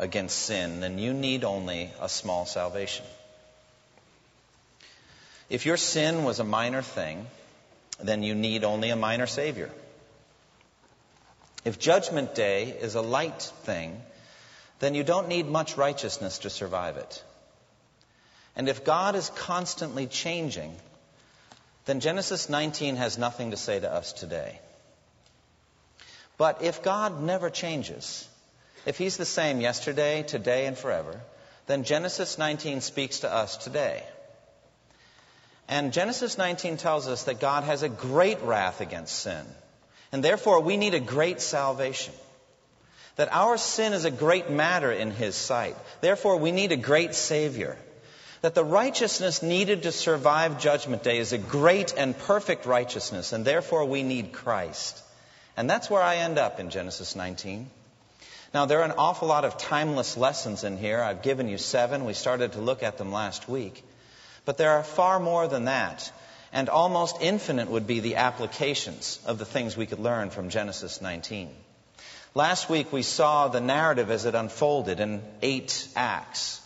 [0.00, 3.04] against sin, then you need only a small salvation.
[5.50, 7.26] If your sin was a minor thing,
[8.02, 9.70] then you need only a minor Savior.
[11.66, 14.00] If Judgment Day is a light thing,
[14.78, 17.22] then you don't need much righteousness to survive it.
[18.56, 20.74] And if God is constantly changing,
[21.84, 24.58] then Genesis 19 has nothing to say to us today.
[26.38, 28.26] But if God never changes,
[28.86, 31.20] if he's the same yesterday, today, and forever,
[31.66, 34.02] then Genesis 19 speaks to us today.
[35.68, 39.46] And Genesis 19 tells us that God has a great wrath against sin.
[40.10, 42.12] And therefore, we need a great salvation.
[43.16, 45.76] That our sin is a great matter in His sight.
[46.00, 47.76] Therefore, we need a great Savior.
[48.42, 53.44] That the righteousness needed to survive Judgment Day is a great and perfect righteousness, and
[53.44, 55.00] therefore we need Christ.
[55.56, 57.70] And that's where I end up in Genesis 19.
[58.52, 61.00] Now, there are an awful lot of timeless lessons in here.
[61.00, 62.04] I've given you seven.
[62.04, 63.84] We started to look at them last week.
[64.44, 66.10] But there are far more than that.
[66.52, 71.00] And almost infinite would be the applications of the things we could learn from Genesis
[71.00, 71.48] 19.
[72.34, 76.60] Last week we saw the narrative as it unfolded in eight acts.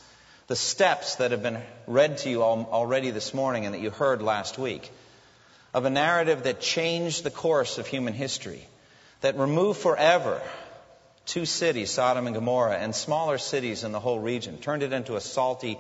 [0.46, 4.22] The steps that have been read to you already this morning and that you heard
[4.22, 4.90] last week.
[5.74, 8.66] Of a narrative that changed the course of human history.
[9.20, 10.40] That removed forever
[11.26, 15.16] two cities, Sodom and Gomorrah, and smaller cities in the whole region, turned it into
[15.16, 15.78] a salty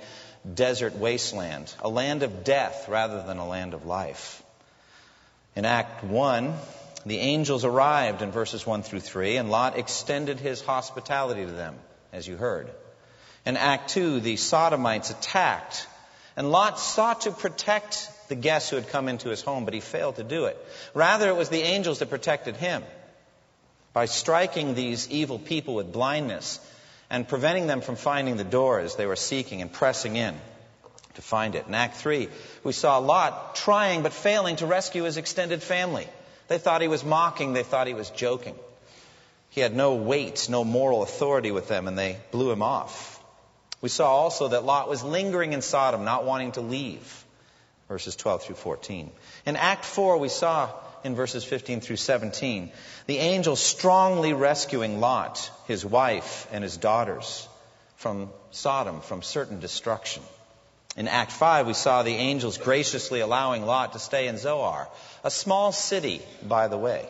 [0.54, 4.42] desert wasteland, a land of death rather than a land of life.
[5.56, 6.54] In Act 1,
[7.06, 11.76] the angels arrived in verses 1 through 3, and Lot extended his hospitality to them,
[12.12, 12.70] as you heard.
[13.46, 15.86] In Act 2, the Sodomites attacked,
[16.36, 19.80] and Lot sought to protect the guests who had come into his home, but he
[19.80, 20.56] failed to do it.
[20.94, 22.82] Rather, it was the angels that protected him
[23.94, 26.60] by striking these evil people with blindness
[27.08, 30.34] and preventing them from finding the door as they were seeking and pressing in
[31.14, 31.66] to find it.
[31.68, 32.28] In Act 3,
[32.64, 36.08] we saw Lot trying but failing to rescue his extended family.
[36.48, 38.56] They thought he was mocking, they thought he was joking.
[39.50, 43.22] He had no weight, no moral authority with them, and they blew him off.
[43.80, 47.24] We saw also that Lot was lingering in Sodom, not wanting to leave.
[47.88, 49.12] Verses 12 through 14.
[49.46, 50.70] In Act 4, we saw
[51.04, 52.72] in verses 15 through 17.
[53.06, 57.46] The angel strongly rescuing Lot, his wife, and his daughters
[57.96, 60.22] from Sodom, from certain destruction.
[60.96, 64.88] In Act 5, we saw the angels graciously allowing Lot to stay in Zoar,
[65.22, 67.06] a small city, by the way.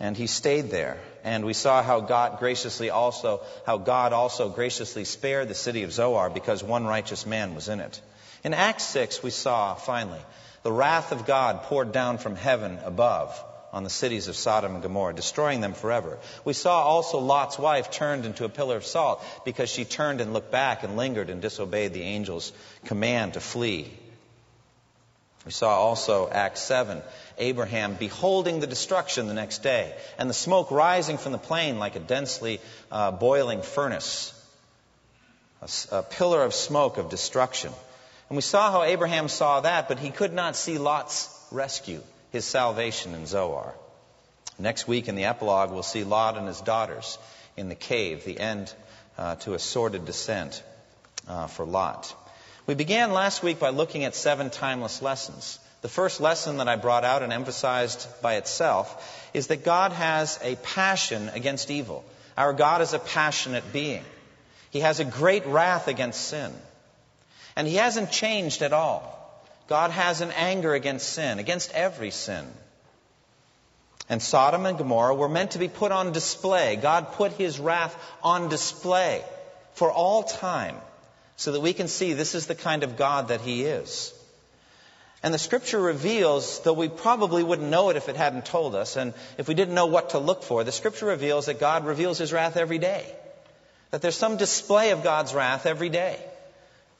[0.00, 0.98] And he stayed there.
[1.24, 5.92] And we saw how God graciously also, how God also graciously spared the city of
[5.92, 8.00] Zoar because one righteous man was in it.
[8.44, 10.20] In Act 6, we saw, finally,
[10.62, 14.82] the wrath of God poured down from heaven above on the cities of Sodom and
[14.82, 16.18] Gomorrah, destroying them forever.
[16.44, 20.32] We saw also Lot's wife turned into a pillar of salt because she turned and
[20.32, 22.52] looked back and lingered and disobeyed the angel's
[22.86, 23.92] command to flee.
[25.44, 27.00] We saw also Acts 7,
[27.38, 31.96] Abraham beholding the destruction the next day, and the smoke rising from the plain like
[31.96, 34.34] a densely uh, boiling furnace,
[35.62, 37.72] a, a pillar of smoke of destruction.
[38.28, 42.44] And we saw how Abraham saw that, but he could not see Lot's rescue, his
[42.44, 43.74] salvation in Zoar.
[44.58, 47.18] Next week in the epilogue, we'll see Lot and his daughters
[47.56, 48.72] in the cave, the end
[49.16, 50.62] uh, to a sordid descent
[51.26, 52.14] uh, for Lot.
[52.66, 55.58] We began last week by looking at seven timeless lessons.
[55.80, 60.38] The first lesson that I brought out and emphasized by itself is that God has
[60.42, 62.04] a passion against evil.
[62.36, 64.04] Our God is a passionate being.
[64.70, 66.52] He has a great wrath against sin.
[67.58, 69.02] And he hasn't changed at all.
[69.66, 72.46] God has an anger against sin, against every sin.
[74.08, 76.76] And Sodom and Gomorrah were meant to be put on display.
[76.76, 79.24] God put his wrath on display
[79.72, 80.76] for all time
[81.34, 84.14] so that we can see this is the kind of God that he is.
[85.24, 88.96] And the scripture reveals, though we probably wouldn't know it if it hadn't told us,
[88.96, 92.18] and if we didn't know what to look for, the scripture reveals that God reveals
[92.18, 93.04] his wrath every day.
[93.90, 96.22] That there's some display of God's wrath every day.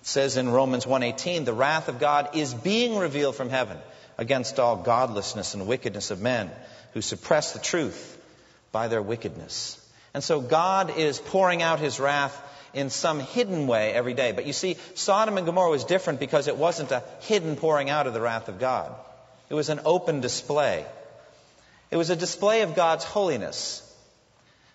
[0.00, 3.78] It says in Romans 1:18, the wrath of God is being revealed from heaven
[4.16, 6.50] against all godlessness and wickedness of men
[6.92, 8.18] who suppress the truth
[8.72, 9.78] by their wickedness.
[10.14, 12.36] And so God is pouring out his wrath
[12.74, 14.32] in some hidden way every day.
[14.32, 18.06] But you see, Sodom and Gomorrah was different because it wasn't a hidden pouring out
[18.06, 18.94] of the wrath of God.
[19.48, 20.84] It was an open display.
[21.90, 23.82] It was a display of God's holiness.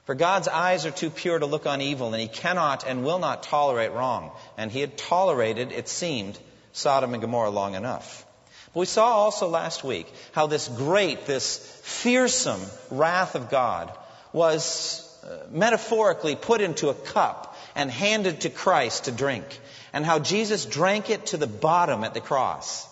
[0.05, 3.19] For God's eyes are too pure to look on evil, and He cannot and will
[3.19, 4.31] not tolerate wrong.
[4.57, 6.37] And He had tolerated, it seemed,
[6.73, 8.25] Sodom and Gomorrah long enough.
[8.73, 12.61] But we saw also last week how this great, this fearsome
[12.91, 13.95] wrath of God
[14.33, 19.45] was uh, metaphorically put into a cup and handed to Christ to drink,
[19.93, 22.87] and how Jesus drank it to the bottom at the cross.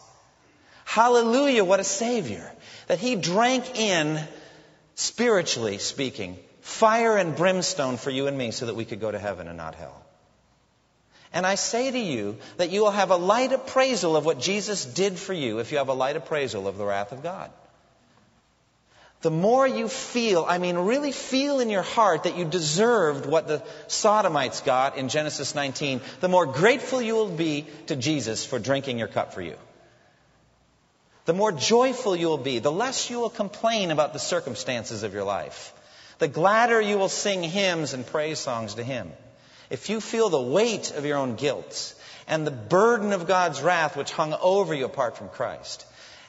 [0.85, 2.49] Hallelujah, what a Savior!
[2.87, 4.19] That He drank in,
[4.95, 9.19] spiritually speaking, fire and brimstone for you and me so that we could go to
[9.19, 10.01] heaven and not hell.
[11.33, 14.85] And I say to you that you will have a light appraisal of what Jesus
[14.85, 17.51] did for you if you have a light appraisal of the wrath of God.
[19.21, 23.47] The more you feel, I mean, really feel in your heart that you deserved what
[23.47, 28.57] the Sodomites got in Genesis 19, the more grateful you will be to Jesus for
[28.57, 29.55] drinking your cup for you.
[31.25, 35.13] The more joyful you will be, the less you will complain about the circumstances of
[35.13, 35.71] your life.
[36.21, 39.11] The gladder you will sing hymns and praise songs to Him
[39.71, 41.95] if you feel the weight of your own guilt
[42.27, 45.83] and the burden of God's wrath which hung over you apart from Christ,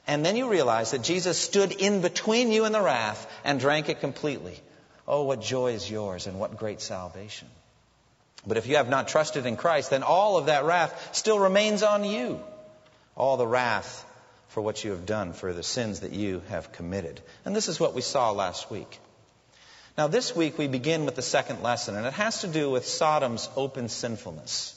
[0.07, 3.91] and then you realize that Jesus stood in between you and the wrath and drank
[3.91, 4.59] it completely,
[5.07, 7.49] oh, what joy is yours and what great salvation.
[8.47, 11.83] But if you have not trusted in Christ, then all of that wrath still remains
[11.83, 12.41] on you.
[13.15, 14.07] All the wrath
[14.49, 17.21] for what you have done, for the sins that you have committed.
[17.45, 18.99] And this is what we saw last week.
[19.97, 22.87] Now, this week we begin with the second lesson, and it has to do with
[22.87, 24.75] Sodom's open sinfulness.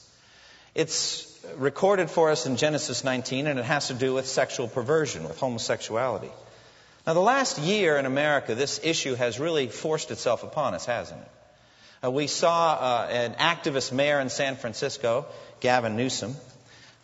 [0.74, 5.24] It's recorded for us in Genesis 19, and it has to do with sexual perversion,
[5.24, 6.30] with homosexuality.
[7.06, 11.22] Now, the last year in America, this issue has really forced itself upon us, hasn't
[11.22, 11.28] it?
[12.04, 15.24] Uh, we saw uh, an activist mayor in San Francisco,
[15.60, 16.36] Gavin Newsom,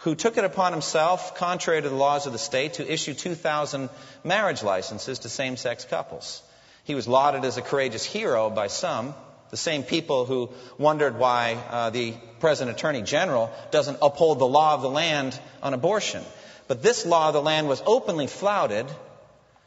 [0.01, 3.89] who took it upon himself, contrary to the laws of the state, to issue 2,000
[4.23, 6.43] marriage licenses to same sex couples.
[6.85, 9.15] He was lauded as a courageous hero by some,
[9.51, 14.75] the same people who wondered why uh, the present Attorney General doesn't uphold the law
[14.75, 16.25] of the land on abortion.
[16.69, 18.87] But this law of the land was openly flouted,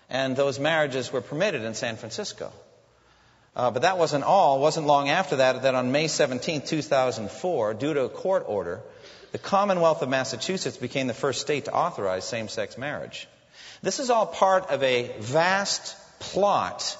[0.10, 2.52] and those marriages were permitted in San Francisco.
[3.56, 4.58] Uh, but that wasn't all.
[4.58, 8.82] It wasn't long after that that on May 17, 2004, due to a court order,
[9.32, 13.28] the Commonwealth of Massachusetts became the first state to authorize same sex marriage.
[13.82, 16.98] This is all part of a vast plot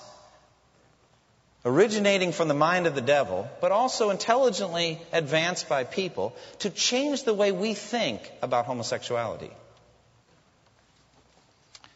[1.66, 7.24] originating from the mind of the devil, but also intelligently advanced by people to change
[7.24, 9.52] the way we think about homosexuality.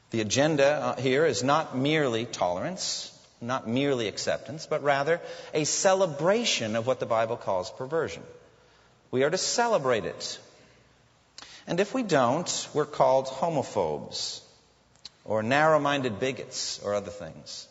[0.10, 5.22] The agenda uh, here is not merely tolerance, not merely acceptance, but rather
[5.54, 8.24] a celebration of what the Bible calls perversion.
[9.12, 10.40] We are to celebrate it.
[11.68, 14.42] And if we don't, we're called homophobes
[15.26, 17.69] or narrow minded bigots or other things.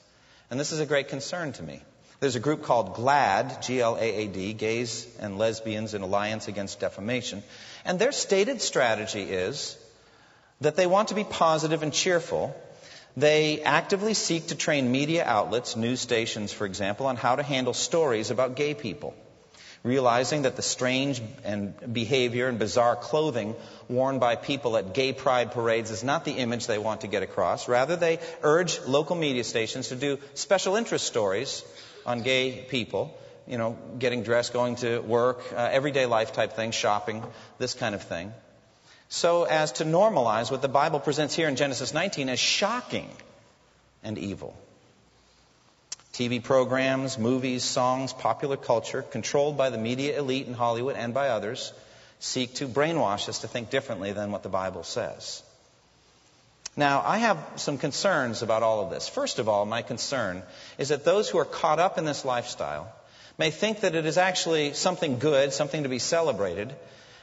[0.51, 1.83] And this is a great concern to me.
[2.21, 6.49] There's a group called GLAAD, G L A A D, Gays and Lesbians in Alliance
[6.49, 7.43] Against Defamation.
[7.85, 9.77] And their stated strategy is
[10.61, 12.57] that they want to be positive and cheerful.
[13.17, 17.75] They actively seek to train media outlets, news stations, for example, on how to handle
[17.75, 19.15] stories about gay people
[19.83, 23.55] realizing that the strange and behavior and bizarre clothing
[23.89, 27.23] worn by people at gay pride parades is not the image they want to get
[27.23, 27.69] across.
[27.69, 31.65] Rather, they urge local media stations to do special interest stories
[32.05, 33.17] on gay people,
[33.47, 37.23] you know, getting dressed, going to work, uh, everyday life type things, shopping,
[37.59, 38.33] this kind of thing,
[39.09, 43.09] so as to normalize what the Bible presents here in Genesis 19 as shocking
[44.03, 44.55] and evil.
[46.19, 51.29] TV programs, movies, songs, popular culture, controlled by the media elite in Hollywood and by
[51.29, 51.73] others,
[52.19, 55.45] seek to brainwash us to think differently than what the Bible says.
[56.77, 59.09] Now, I have some concerns about all of this.
[59.09, 60.43] First of all, my concern
[60.77, 62.93] is that those who are caught up in this lifestyle
[63.39, 66.75] may think that it is actually something good, something to be celebrated,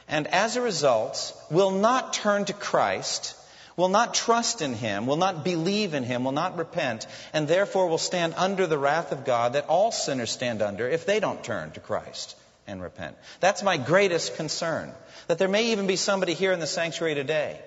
[0.08, 3.34] and as a result, will not turn to Christ
[3.76, 7.88] will not trust in him, will not believe in him, will not repent, and therefore
[7.88, 11.44] will stand under the wrath of God that all sinners stand under if they don't
[11.44, 13.16] turn to Christ and repent.
[13.40, 14.92] That's my greatest concern.
[15.28, 17.60] That there may even be somebody here in the sanctuary today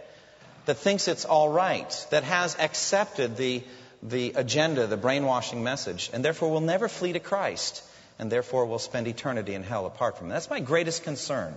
[0.66, 3.64] that thinks it's all right, that has accepted the,
[4.04, 7.84] the agenda, the brainwashing message, and therefore will never flee to Christ,
[8.18, 10.34] and therefore will spend eternity in hell apart from him.
[10.34, 11.54] That's my greatest concern.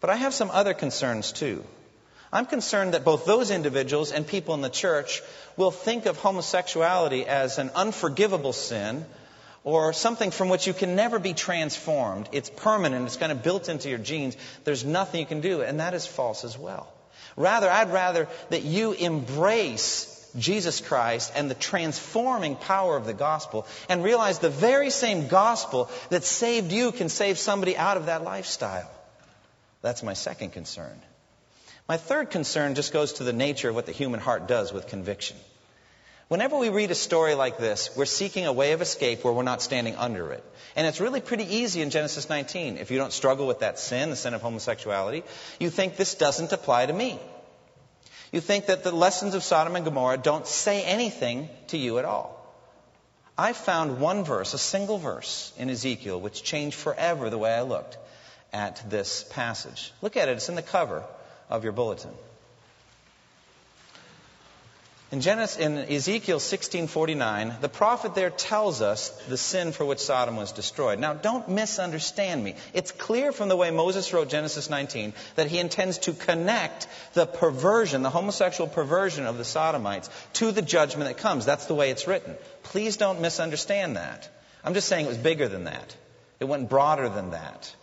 [0.00, 1.64] But I have some other concerns too.
[2.32, 5.22] I'm concerned that both those individuals and people in the church
[5.56, 9.06] will think of homosexuality as an unforgivable sin,
[9.64, 12.28] or something from which you can never be transformed.
[12.32, 14.36] It's permanent, it's kind of built into your genes.
[14.64, 16.90] There's nothing you can do, and that is false as well.
[17.36, 23.66] Rather, I'd rather that you embrace Jesus Christ and the transforming power of the gospel
[23.88, 28.24] and realize the very same gospel that saved you can save somebody out of that
[28.24, 28.90] lifestyle.
[29.82, 31.00] That's my second concern.
[31.88, 34.88] My third concern just goes to the nature of what the human heart does with
[34.88, 35.38] conviction.
[36.28, 39.42] Whenever we read a story like this, we're seeking a way of escape where we're
[39.42, 40.44] not standing under it.
[40.76, 42.76] And it's really pretty easy in Genesis 19.
[42.76, 45.24] If you don't struggle with that sin, the sin of homosexuality,
[45.58, 47.18] you think this doesn't apply to me.
[48.32, 52.04] You think that the lessons of Sodom and Gomorrah don't say anything to you at
[52.04, 52.34] all.
[53.38, 57.62] I found one verse, a single verse in Ezekiel, which changed forever the way I
[57.62, 57.96] looked
[58.52, 59.94] at this passage.
[60.02, 61.02] Look at it, it's in the cover
[61.50, 62.10] of your bulletin.
[65.10, 70.36] In, Genesis, in Ezekiel 16:49, the prophet there tells us the sin for which Sodom
[70.36, 70.98] was destroyed.
[70.98, 72.56] Now, don't misunderstand me.
[72.74, 77.24] It's clear from the way Moses wrote Genesis 19 that he intends to connect the
[77.24, 81.46] perversion, the homosexual perversion of the Sodomites, to the judgment that comes.
[81.46, 82.36] That's the way it's written.
[82.64, 84.28] Please don't misunderstand that.
[84.62, 85.96] I'm just saying it was bigger than that.
[86.38, 87.74] It went broader than that.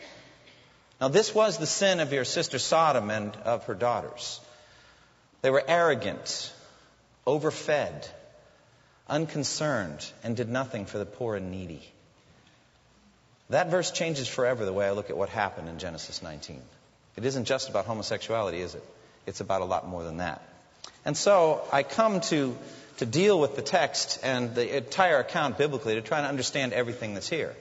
[1.01, 4.39] Now, this was the sin of your sister Sodom and of her daughters.
[5.41, 6.53] They were arrogant
[7.25, 8.09] overfed,
[9.07, 11.81] unconcerned, and did nothing for the poor and needy.
[13.49, 16.61] That verse changes forever the way I look at what happened in Genesis 19.
[17.15, 18.83] It isn't just about homosexuality, is it?
[19.25, 20.41] It's about a lot more than that.
[21.03, 22.57] And so I come to,
[22.97, 27.13] to deal with the text and the entire account biblically to try and understand everything
[27.13, 27.55] that's here.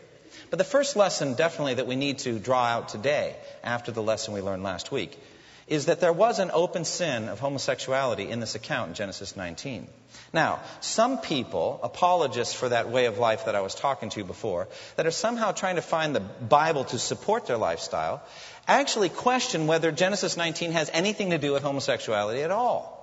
[0.54, 3.34] But the first lesson, definitely, that we need to draw out today,
[3.64, 5.18] after the lesson we learned last week,
[5.66, 9.88] is that there was an open sin of homosexuality in this account in Genesis 19.
[10.32, 14.68] Now, some people, apologists for that way of life that I was talking to before,
[14.94, 18.22] that are somehow trying to find the Bible to support their lifestyle,
[18.68, 22.94] actually question whether Genesis 19 has anything to do with homosexuality at all.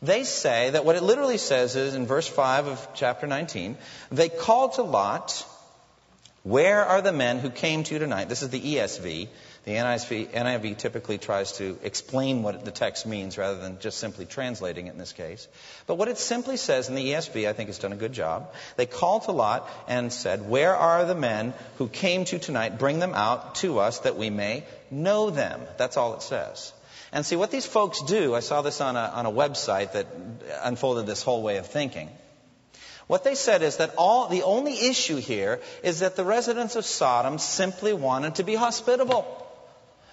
[0.00, 3.76] They say that what it literally says is in verse 5 of chapter 19,
[4.12, 5.44] they called to Lot,
[6.48, 8.30] Where are the men who came to you tonight?
[8.30, 9.28] This is the ESV.
[9.66, 14.24] The NIV, NIV, typically tries to explain what the text means rather than just simply
[14.24, 15.46] translating it in this case.
[15.86, 18.54] But what it simply says in the ESV, I think, has done a good job.
[18.76, 22.78] They called to Lot and said, Where are the men who came to tonight?
[22.78, 25.60] Bring them out to us that we may know them.
[25.76, 26.72] That's all it says.
[27.12, 30.06] And see, what these folks do, I saw this on a, on a website that
[30.62, 32.08] unfolded this whole way of thinking.
[33.08, 36.84] What they said is that all, the only issue here is that the residents of
[36.84, 39.24] Sodom simply wanted to be hospitable.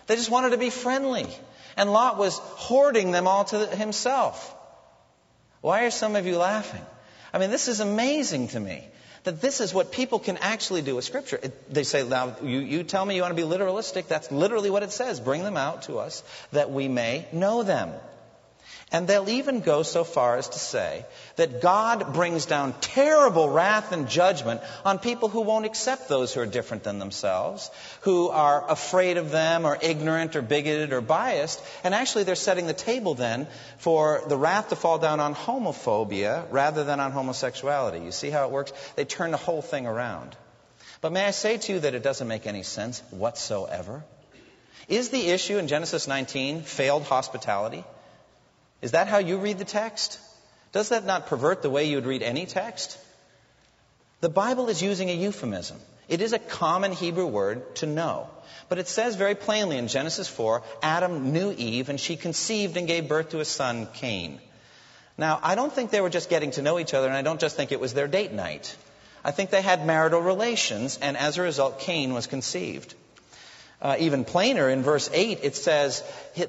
[0.07, 1.27] They just wanted to be friendly.
[1.75, 4.55] And Lot was hoarding them all to himself.
[5.59, 6.85] Why are some of you laughing?
[7.33, 8.87] I mean, this is amazing to me
[9.25, 11.39] that this is what people can actually do with Scripture.
[11.41, 14.07] It, they say, now, you, you tell me you want to be literalistic.
[14.07, 15.19] That's literally what it says.
[15.19, 16.23] Bring them out to us
[16.53, 17.91] that we may know them.
[18.91, 21.05] And they'll even go so far as to say
[21.37, 26.41] that God brings down terrible wrath and judgment on people who won't accept those who
[26.41, 31.61] are different than themselves, who are afraid of them or ignorant or bigoted or biased.
[31.83, 33.47] And actually, they're setting the table then
[33.79, 38.05] for the wrath to fall down on homophobia rather than on homosexuality.
[38.05, 38.71] You see how it works?
[38.95, 40.37] They turn the whole thing around.
[41.01, 44.03] But may I say to you that it doesn't make any sense whatsoever?
[44.87, 47.83] Is the issue in Genesis 19 failed hospitality?
[48.85, 50.19] Is that how you read the text?
[50.71, 52.99] Does that not pervert the way you would read any text?
[54.21, 55.79] The Bible is using a euphemism.
[56.07, 58.29] It is a common Hebrew word to know.
[58.69, 62.87] But it says very plainly in Genesis 4 Adam knew Eve, and she conceived and
[62.87, 64.39] gave birth to a son, Cain.
[65.17, 67.41] Now, I don't think they were just getting to know each other, and I don't
[67.41, 68.77] just think it was their date night.
[69.23, 72.93] I think they had marital relations, and as a result, Cain was conceived.
[73.85, 76.01] Uh, even plainer, in verse 8, it says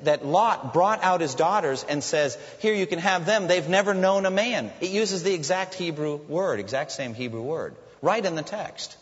[0.05, 3.47] that Lot brought out his daughters and says, Here you can have them.
[3.47, 4.73] They've never known a man.
[4.81, 8.97] It uses the exact Hebrew word, exact same Hebrew word, right in the text.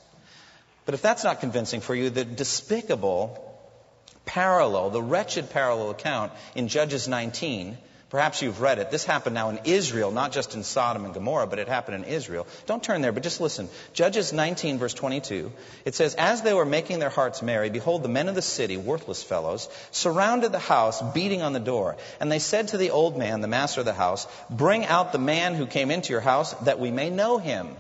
[0.84, 3.38] But if that's not convincing for you, the despicable
[4.24, 7.78] parallel, the wretched parallel account in Judges 19
[8.14, 8.92] Perhaps you've read it.
[8.92, 12.04] This happened now in Israel, not just in Sodom and Gomorrah, but it happened in
[12.04, 12.46] Israel.
[12.64, 13.68] Don't turn there, but just listen.
[13.92, 15.50] Judges 19, verse 22.
[15.84, 18.76] It says, As they were making their hearts merry, behold, the men of the city,
[18.76, 21.96] worthless fellows, surrounded the house, beating on the door.
[22.20, 25.18] And they said to the old man, the master of the house, Bring out the
[25.18, 27.74] man who came into your house, that we may know him.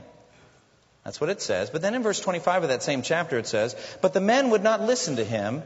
[1.04, 1.70] That's what it says.
[1.70, 4.64] But then in verse 25 of that same chapter, it says, But the men would
[4.64, 5.62] not listen to him.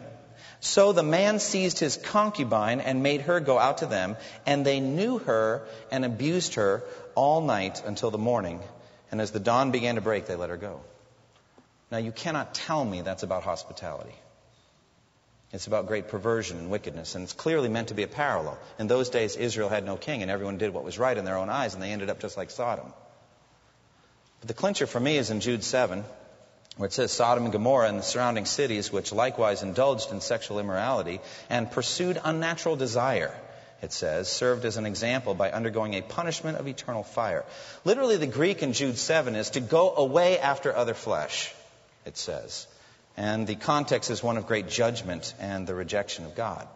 [0.61, 4.81] So the man seized his concubine and made her go out to them, and they
[4.81, 6.83] knew her and abused her
[7.15, 8.61] all night until the morning.
[9.11, 10.81] And as the dawn began to break, they let her go.
[11.91, 14.15] Now, you cannot tell me that's about hospitality.
[15.53, 18.59] It's about great perversion and wickedness, and it's clearly meant to be a parallel.
[18.79, 21.39] In those days, Israel had no king, and everyone did what was right in their
[21.39, 22.93] own eyes, and they ended up just like Sodom.
[24.41, 26.05] But the clincher for me is in Jude 7,
[26.79, 30.61] where it says Sodom and Gomorrah and the surrounding cities, which likewise indulged in sexual
[30.61, 31.21] immorality
[31.51, 33.35] and pursued unnatural desire,
[33.83, 37.45] it says, served as an example by undergoing a punishment of eternal fire.
[37.85, 41.53] Literally, the Greek in Jude 7 is to go away after other flesh,
[42.07, 42.67] it says.
[43.17, 46.67] And the context is one of great judgment and the rejection of God.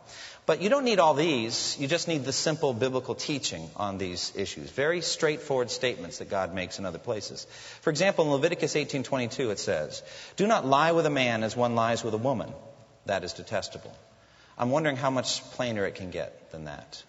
[0.45, 1.77] But you don't need all these.
[1.79, 4.71] You just need the simple biblical teaching on these issues.
[4.71, 7.47] Very straightforward statements that God makes in other places.
[7.83, 10.03] For example, in Leviticus 18:22 it says,
[10.37, 12.53] "Do not lie with a man as one lies with a woman.
[13.07, 13.93] That is detestable."
[14.59, 17.03] I'm wondering how much plainer it can get than that.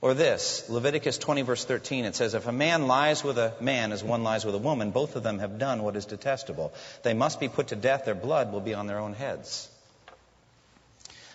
[0.00, 3.92] Or this, Leviticus 20, verse 13, it says, If a man lies with a man
[3.92, 6.72] as one lies with a woman, both of them have done what is detestable.
[7.04, 9.68] They must be put to death, their blood will be on their own heads.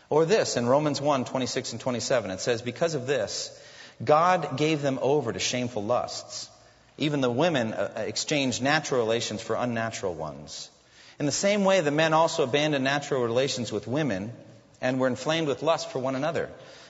[0.09, 3.51] Or this, in Romans 1 26 and 27, it says, Because of this,
[4.03, 6.49] God gave them over to shameful lusts.
[6.97, 10.69] Even the women uh, uh, exchanged natural relations for unnatural ones.
[11.19, 14.31] In the same way, the men also abandoned natural relations with women
[14.81, 16.49] and were inflamed with lust for one another.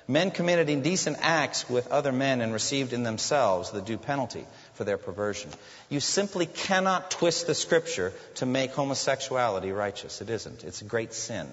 [0.10, 4.86] Men committed indecent acts with other men and received in themselves the due penalty for
[4.86, 5.52] their perversion.
[5.90, 10.22] You simply cannot twist the scripture to make homosexuality righteous.
[10.22, 10.64] It isn't.
[10.64, 11.50] It's a great sin.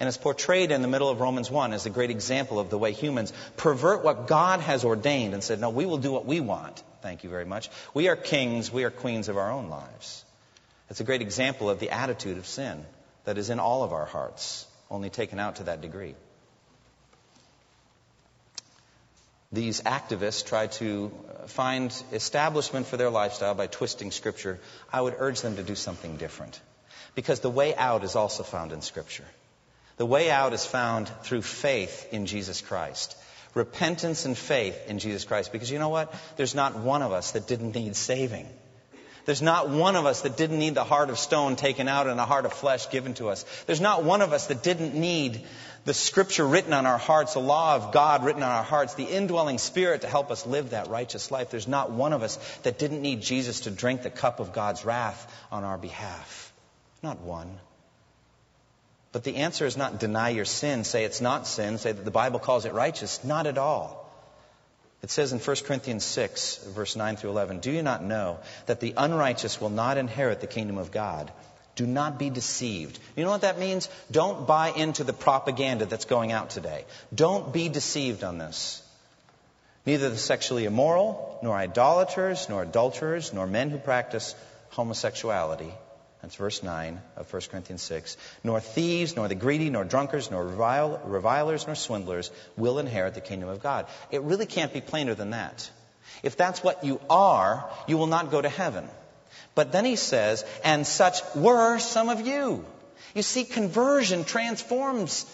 [0.00, 2.78] And it's portrayed in the middle of Romans 1 as a great example of the
[2.78, 6.40] way humans pervert what God has ordained and said, no, we will do what we
[6.40, 6.82] want.
[7.02, 7.68] Thank you very much.
[7.92, 10.24] We are kings, we are queens of our own lives.
[10.88, 12.84] It's a great example of the attitude of sin
[13.24, 16.14] that is in all of our hearts, only taken out to that degree.
[19.52, 21.12] These activists try to
[21.46, 24.60] find establishment for their lifestyle by twisting Scripture.
[24.90, 26.58] I would urge them to do something different.
[27.14, 29.24] Because the way out is also found in Scripture.
[30.00, 33.18] The way out is found through faith in Jesus Christ.
[33.52, 35.52] Repentance and faith in Jesus Christ.
[35.52, 36.14] Because you know what?
[36.38, 38.48] There's not one of us that didn't need saving.
[39.26, 42.18] There's not one of us that didn't need the heart of stone taken out and
[42.18, 43.44] a heart of flesh given to us.
[43.66, 45.42] There's not one of us that didn't need
[45.84, 49.04] the scripture written on our hearts, the law of God written on our hearts, the
[49.04, 51.50] indwelling spirit to help us live that righteous life.
[51.50, 54.82] There's not one of us that didn't need Jesus to drink the cup of God's
[54.82, 56.54] wrath on our behalf.
[57.02, 57.58] Not one.
[59.12, 62.10] But the answer is not deny your sin, say it's not sin, say that the
[62.10, 63.24] Bible calls it righteous.
[63.24, 64.08] Not at all.
[65.02, 68.80] It says in 1 Corinthians 6, verse 9 through 11, Do you not know that
[68.80, 71.32] the unrighteous will not inherit the kingdom of God?
[71.74, 72.98] Do not be deceived.
[73.16, 73.88] You know what that means?
[74.10, 76.84] Don't buy into the propaganda that's going out today.
[77.14, 78.82] Don't be deceived on this.
[79.86, 84.34] Neither the sexually immoral, nor idolaters, nor adulterers, nor men who practice
[84.70, 85.72] homosexuality
[86.22, 88.16] that's verse 9 of 1 Corinthians 6.
[88.44, 93.20] Nor thieves, nor the greedy, nor drunkards, nor revile, revilers, nor swindlers will inherit the
[93.20, 93.86] kingdom of God.
[94.10, 95.70] It really can't be plainer than that.
[96.22, 98.86] If that's what you are, you will not go to heaven.
[99.54, 102.64] But then he says, and such were some of you.
[103.14, 105.24] You see, conversion transforms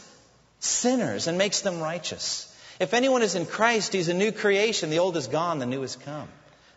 [0.61, 2.53] sinners and makes them righteous.
[2.79, 4.91] If anyone is in Christ, he's a new creation.
[4.91, 6.29] The old is gone, the new has come.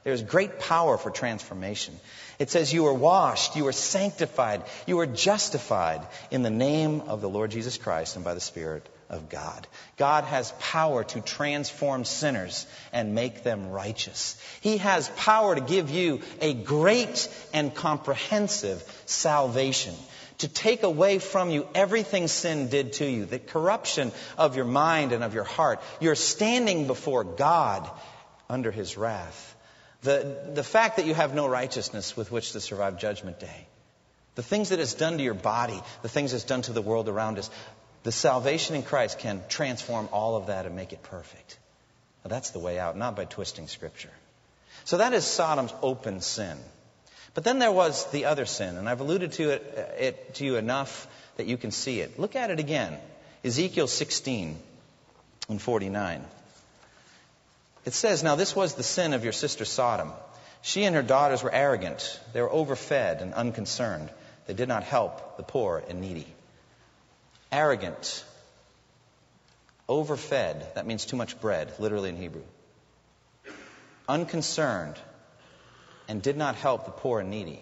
[0.04, 2.00] There is great power for transformation.
[2.40, 7.22] It says, You are washed, you are sanctified, you are justified in the name of
[7.22, 9.68] the Lord Jesus Christ and by the Spirit of God.
[9.98, 14.42] God has power to transform sinners and make them righteous.
[14.62, 19.96] He has power to give you a great and comprehensive salvation.
[20.40, 25.12] To take away from you everything sin did to you, the corruption of your mind
[25.12, 25.82] and of your heart.
[26.00, 27.90] You're standing before God
[28.50, 29.56] under His wrath.
[30.04, 33.68] The, the fact that you have no righteousness with which to survive Judgment Day.
[34.36, 37.10] The things that it's done to your body, the things it's done to the world
[37.10, 37.50] around us.
[38.04, 41.60] The salvation in Christ can transform all of that and make it perfect.
[42.30, 44.12] That's the way out, not by twisting Scripture.
[44.86, 46.58] So that is Sodom's open sin.
[47.34, 50.46] But then there was the other sin, and I've alluded to it, uh, it to
[50.46, 51.08] you enough
[51.38, 52.20] that you can see it.
[52.20, 52.98] Look at it again.
[53.44, 54.60] Ezekiel 16
[55.50, 56.24] and 49.
[57.90, 60.14] It says, Now this was the sin of your sister Sodom.
[60.62, 62.20] She and her daughters were arrogant.
[62.34, 64.12] They were overfed and unconcerned.
[64.46, 66.28] They did not help the poor and needy.
[67.52, 68.24] Arrogant.
[69.88, 70.76] Overfed.
[70.76, 72.44] That means too much bread, literally in Hebrew.
[74.08, 74.98] Unconcerned.
[76.08, 77.60] And did not help the poor and needy.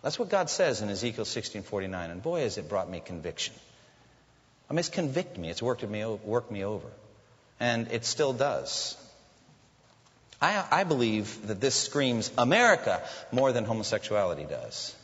[0.00, 2.10] That's what God says in Ezekiel 16:49.
[2.10, 3.54] And boy, has it brought me conviction.
[4.70, 5.50] I mean, it's convicted me.
[5.50, 6.88] It's worked me, worked me over.
[7.60, 8.96] And it still does.
[10.40, 14.94] I, I believe that this screams America more than homosexuality does.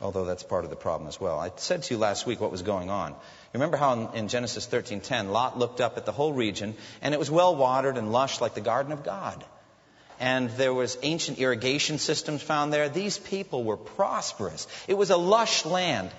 [0.00, 1.38] although that's part of the problem as well.
[1.38, 3.14] I said to you last week what was going on.
[3.52, 7.18] Remember how in, in Genesis 13:10 Lot looked up at the whole region and it
[7.18, 9.42] was well watered and lush like the garden of God.
[10.20, 12.88] And there was ancient irrigation systems found there.
[12.88, 14.68] These people were prosperous.
[14.86, 16.10] It was a lush land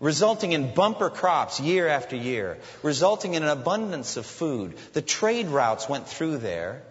[0.00, 4.76] resulting in bumper crops year after year, resulting in an abundance of food.
[4.92, 6.82] The trade routes went through there.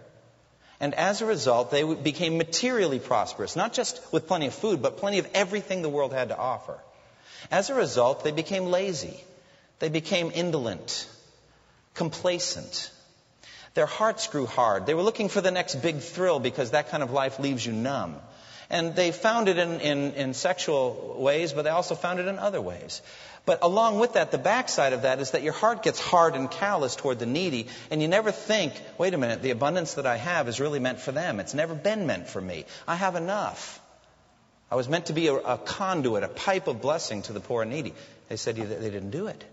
[0.79, 4.97] And as a result, they became materially prosperous, not just with plenty of food, but
[4.97, 6.77] plenty of everything the world had to offer.
[7.49, 9.19] As a result, they became lazy.
[9.79, 11.07] They became indolent,
[11.93, 12.91] complacent.
[13.73, 14.85] Their hearts grew hard.
[14.85, 17.73] They were looking for the next big thrill because that kind of life leaves you
[17.73, 18.17] numb.
[18.69, 22.37] And they found it in, in, in sexual ways, but they also found it in
[22.37, 23.01] other ways.
[23.45, 26.51] But along with that, the backside of that is that your heart gets hard and
[26.51, 30.17] callous toward the needy, and you never think, wait a minute, the abundance that I
[30.17, 31.39] have is really meant for them.
[31.39, 32.65] It's never been meant for me.
[32.85, 33.79] I have enough.
[34.69, 37.61] I was meant to be a, a conduit, a pipe of blessing to the poor
[37.61, 37.93] and needy.
[38.27, 39.45] They said that they didn't do it.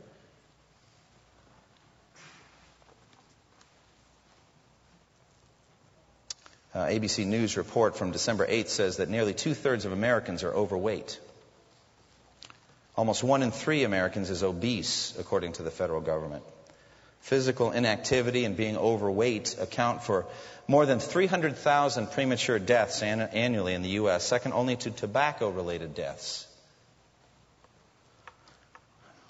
[6.74, 10.52] Uh, ABC News report from December 8th says that nearly two thirds of Americans are
[10.52, 11.20] overweight.
[12.96, 16.42] Almost one in three Americans is obese, according to the federal government.
[17.20, 20.26] Physical inactivity and being overweight account for
[20.66, 25.94] more than 300,000 premature deaths an- annually in the U.S., second only to tobacco related
[25.94, 26.46] deaths.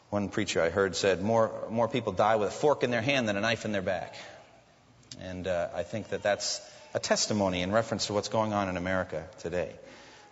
[0.09, 3.29] One preacher I heard said more, more people die with a fork in their hand
[3.29, 4.15] than a knife in their back.
[5.21, 6.61] And uh, I think that that's
[6.95, 9.71] a testimony in reference to what's going on in America today.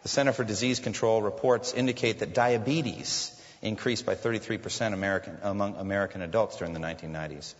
[0.04, 6.22] The Center for Disease Control reports indicate that diabetes increased by 33% American, among American
[6.22, 7.54] adults during the 1990s,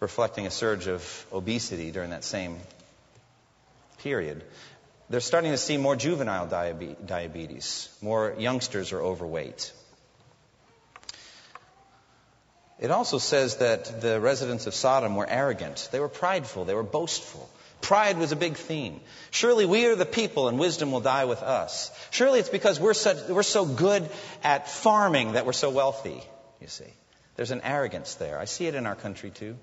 [0.00, 2.58] reflecting a surge of obesity during that same
[3.98, 4.42] period.
[5.10, 7.88] They're starting to see more juvenile diabetes.
[8.02, 9.72] More youngsters are overweight.
[12.78, 15.88] It also says that the residents of Sodom were arrogant.
[15.90, 16.64] They were prideful.
[16.64, 17.48] They were boastful.
[17.80, 19.00] Pride was a big theme.
[19.30, 21.90] Surely we are the people and wisdom will die with us.
[22.10, 24.08] Surely it's because we're, such, we're so good
[24.42, 26.22] at farming that we're so wealthy,
[26.60, 26.92] you see.
[27.36, 28.38] There's an arrogance there.
[28.38, 29.56] I see it in our country too.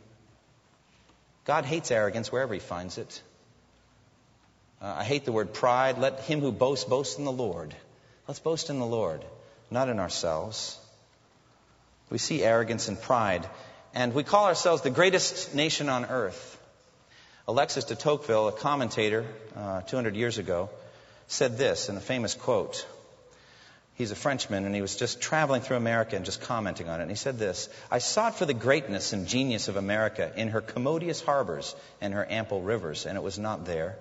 [1.46, 3.22] God hates arrogance wherever he finds it.
[4.82, 5.98] Uh, I hate the word pride.
[5.98, 7.76] Let him who boasts boast in the Lord.
[8.28, 9.24] Let's boast in the Lord,
[9.70, 10.80] not in ourselves.
[12.10, 13.48] We see arrogance and pride,
[13.94, 16.60] and we call ourselves the greatest nation on earth.
[17.48, 19.24] Alexis de Tocqueville, a commentator
[19.56, 20.70] uh, 200 years ago,
[21.28, 22.88] said this in a famous quote.
[23.94, 27.04] He's a Frenchman, and he was just traveling through America and just commenting on it.
[27.04, 30.62] And he said this I sought for the greatness and genius of America in her
[30.62, 33.96] commodious harbors and her ample rivers, and it was not there.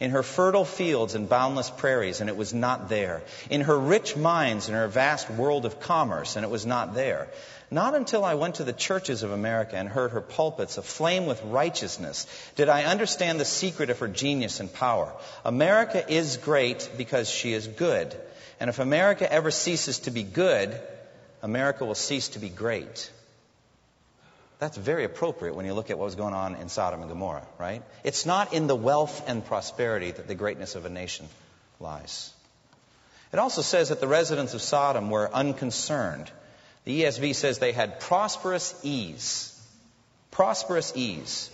[0.00, 3.22] In her fertile fields and boundless prairies, and it was not there.
[3.50, 7.28] In her rich mines and her vast world of commerce, and it was not there.
[7.70, 11.42] Not until I went to the churches of America and heard her pulpits aflame with
[11.42, 12.26] righteousness
[12.56, 15.12] did I understand the secret of her genius and power.
[15.44, 18.16] America is great because she is good.
[18.58, 20.80] And if America ever ceases to be good,
[21.42, 23.10] America will cease to be great.
[24.58, 27.46] That's very appropriate when you look at what was going on in Sodom and Gomorrah,
[27.58, 27.82] right?
[28.02, 31.28] It's not in the wealth and prosperity that the greatness of a nation
[31.78, 32.32] lies.
[33.32, 36.32] It also says that the residents of Sodom were unconcerned
[36.88, 39.54] the ESV says they had prosperous ease.
[40.30, 41.50] Prosperous ease.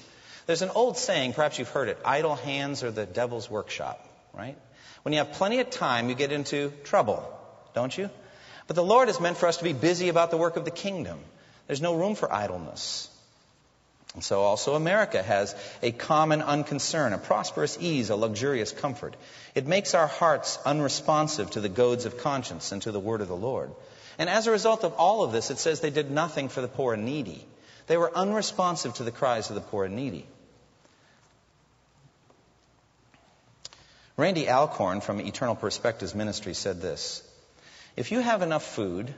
[0.47, 3.99] There's an old saying, perhaps you've heard it idle hands are the devil's workshop,
[4.33, 4.57] right?
[5.03, 7.29] When you have plenty of time, you get into trouble,
[7.75, 8.11] don't you?
[8.69, 10.71] But the Lord is meant for us to be busy about the work of the
[10.71, 11.19] kingdom.
[11.67, 13.11] There's no room for idleness.
[14.15, 19.17] And so also America has a common unconcern, a prosperous ease, a luxurious comfort.
[19.57, 23.27] It makes our hearts unresponsive to the goads of conscience and to the word of
[23.27, 23.73] the Lord.
[24.19, 26.69] And as a result of all of this, it says they did nothing for the
[26.69, 27.47] poor and needy.
[27.87, 30.27] They were unresponsive to the cries of the poor and needy.
[34.17, 37.23] Randy Alcorn from Eternal Perspectives Ministry said this
[37.97, 39.13] If you have enough food,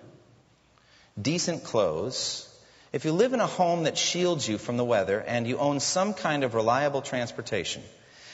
[1.20, 2.48] decent clothes,
[2.92, 5.80] if you live in a home that shields you from the weather, and you own
[5.80, 7.82] some kind of reliable transportation,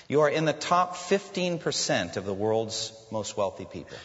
[0.08, 3.96] you are in the top 15% of the world's most wealthy people.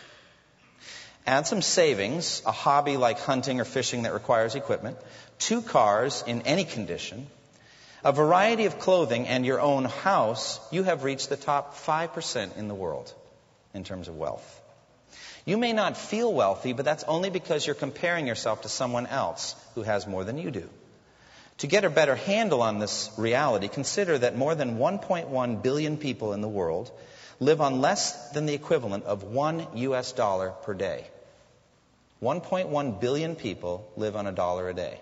[1.27, 4.97] Add some savings, a hobby like hunting or fishing that requires equipment,
[5.39, 7.27] two cars in any condition,
[8.01, 12.69] a variety of clothing, and your own house, you have reached the top 5% in
[12.69, 13.13] the world
[13.73, 14.61] in terms of wealth.
[15.43, 19.53] You may not feel wealthy, but that's only because you're comparing yourself to someone else
[19.75, 20.69] who has more than you do.
[21.57, 26.31] To get a better handle on this reality, consider that more than 1.1 billion people
[26.31, 26.89] in the world
[27.41, 31.05] live on less than the equivalent of one US dollar per day.
[32.21, 34.99] 1.1 billion people live on a dollar a day.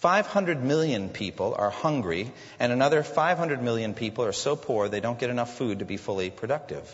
[0.00, 5.18] 500 million people are hungry, and another 500 million people are so poor they don't
[5.18, 6.90] get enough food to be fully productive.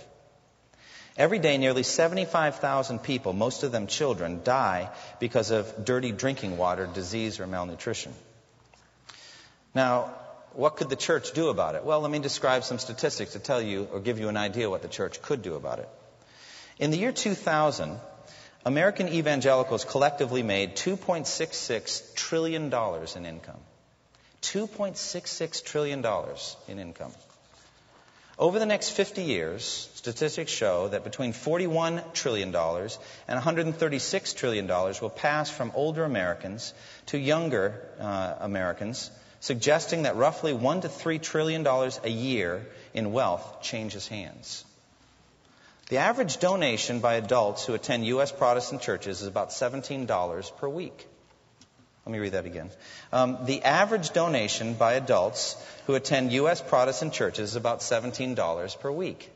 [1.16, 6.87] Every day, nearly 75,000 people, most of them children, die because of dirty drinking water,
[6.87, 8.12] disease, or malnutrition.
[9.75, 10.11] Now,
[10.53, 11.85] what could the church do about it?
[11.85, 14.83] Well, let me describe some statistics to tell you or give you an idea what
[14.83, 15.88] the church could do about it.
[16.79, 17.99] In the year 2000,
[18.67, 23.61] American evangelicals collectively made $2.66 trillion in income.
[24.43, 26.05] $2.66 trillion
[26.69, 27.12] in income.
[28.39, 35.09] Over the next 50 years, statistics show that between $41 trillion and $136 trillion will
[35.09, 36.75] pass from older Americans
[37.07, 39.11] to younger uh, Americans,
[39.41, 44.67] suggesting that roughly $1 to $3 trillion a year in wealth changes hands.
[45.88, 48.33] The average donation by adults who attend U.S.
[48.33, 51.07] Protestant churches is about $17 per week.
[52.05, 52.70] Let me read that again.
[53.12, 56.61] Um, the average donation by adults who attend U.S.
[56.61, 59.31] Protestant churches is about $17 per week.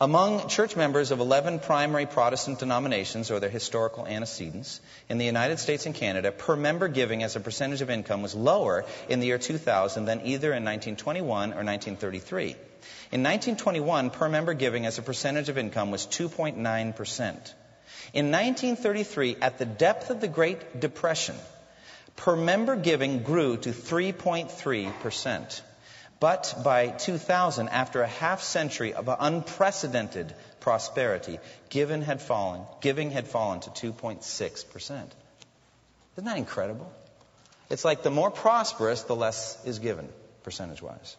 [0.00, 5.60] Among church members of 11 primary Protestant denominations, or their historical antecedents, in the United
[5.60, 9.28] States and Canada, per member giving as a percentage of income was lower in the
[9.28, 12.56] year 2000 than either in 1921 or 1933.
[13.12, 17.54] In 1921, per member giving as a percentage of income was 2.9 percent.
[18.12, 21.36] In 1933, at the depth of the Great Depression,
[22.16, 25.60] per member giving grew to 3.3%.
[26.24, 33.28] But by 2000, after a half century of unprecedented prosperity, giving had fallen, giving had
[33.28, 34.24] fallen to 2.6%.
[34.80, 36.90] Isn't that incredible?
[37.68, 40.08] It's like the more prosperous, the less is given,
[40.44, 41.14] percentage wise.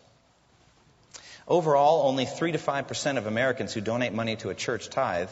[1.48, 5.30] Overall, only 3 to 5% of Americans who donate money to a church tithe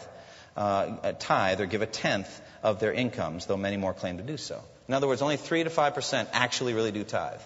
[0.55, 4.38] uh, tithe or give a tenth of their incomes, though many more claim to do
[4.38, 4.62] so.
[4.88, 7.41] In other words, only 3 to 5% actually really do tithe,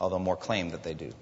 [0.00, 1.12] although more claim that they do.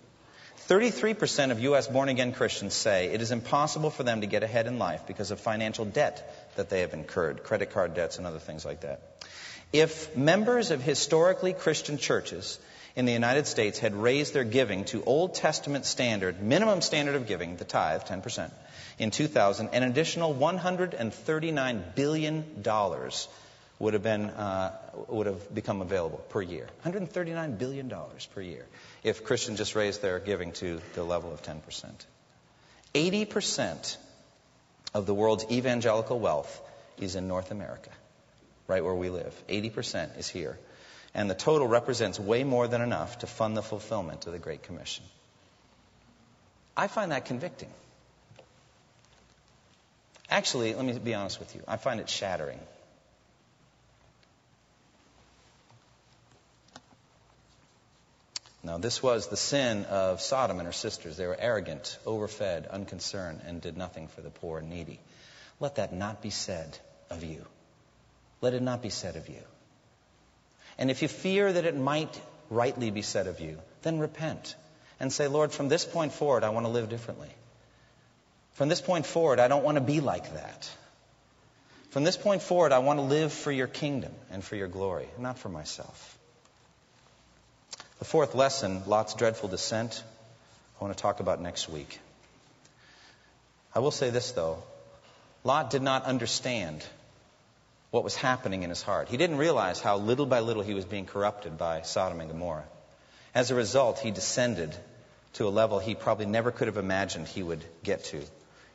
[0.70, 1.88] 33% of U.S.
[1.88, 5.33] born again Christians say it is impossible for them to get ahead in life because
[5.33, 9.00] of financial debt that they have incurred, credit card debts and other things like that.
[9.72, 12.61] If members of historically Christian churches
[12.94, 17.26] in the United States had raised their giving to Old Testament standard, minimum standard of
[17.26, 18.52] giving, the tithe, 10%,
[19.00, 22.44] in 2000, an additional $139 billion
[23.80, 24.72] would have, been, uh,
[25.09, 26.68] would have become available per year.
[26.85, 27.92] $139 billion
[28.33, 28.66] per year
[29.02, 31.60] if Christians just raised their giving to the level of 10%.
[32.94, 33.96] 80%
[34.94, 36.60] of the world's evangelical wealth
[36.98, 37.90] is in North America,
[38.66, 39.34] right where we live.
[39.48, 40.58] 80% is here.
[41.14, 44.62] And the total represents way more than enough to fund the fulfillment of the Great
[44.62, 45.04] Commission.
[46.76, 47.70] I find that convicting.
[50.28, 51.62] Actually, let me be honest with you.
[51.66, 52.60] I find it shattering.
[58.62, 61.16] Now, this was the sin of Sodom and her sisters.
[61.16, 65.01] They were arrogant, overfed, unconcerned, and did nothing for the poor and needy.
[65.61, 67.46] Let that not be said of you.
[68.42, 69.42] Let it not be said of you.
[70.79, 72.20] And if you fear that it might
[72.51, 74.57] rightly be said of you, then repent
[74.99, 77.31] and say, Lord, from this point forward, I want to live differently.
[78.53, 80.70] From this point forward, I don't want to be like that.
[81.90, 85.09] From this point forward, I want to live for your kingdom and for your glory,
[85.18, 86.18] not for myself.
[88.00, 90.02] The fourth lesson, Lot's dreadful descent,
[90.80, 92.00] I want to talk about next week.
[93.74, 94.62] I will say this, though.
[95.44, 96.82] Lot did not understand
[97.90, 99.08] what was happening in his heart.
[99.10, 102.64] He didn't realize how little by little he was being corrupted by Sodom and Gomorrah.
[103.34, 104.74] As a result, he descended
[105.34, 108.22] to a level he probably never could have imagined he would get to.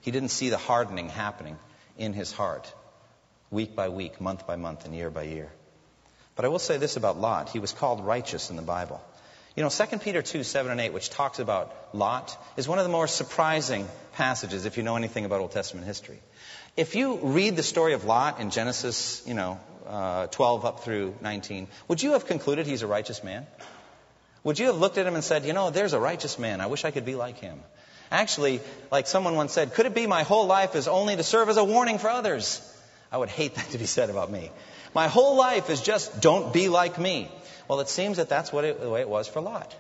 [0.02, 1.58] He didn't see the hardening happening
[1.98, 2.72] in his heart,
[3.50, 5.52] week by week, month by month, and year by year.
[6.36, 7.50] But I will say this about Lot.
[7.50, 9.02] He was called righteous in the Bible.
[9.56, 12.84] You know, 2 Peter 2, 7 and 8, which talks about Lot, is one of
[12.84, 16.20] the more surprising passages if you know anything about Old Testament history.
[16.76, 21.16] If you read the story of Lot in Genesis, you know, uh, 12 up through
[21.22, 23.48] 19, would you have concluded he's a righteous man?
[24.44, 26.60] Would you have looked at him and said, you know, there's a righteous man.
[26.60, 27.62] I wish I could be like him?
[28.12, 28.60] Actually,
[28.92, 31.56] like someone once said, could it be my whole life is only to serve as
[31.56, 32.62] a warning for others?
[33.10, 34.52] I would hate that to be said about me.
[34.96, 37.30] My whole life is just don't be like me.
[37.68, 39.76] Well, it seems that that's what it, the way it was for Lot.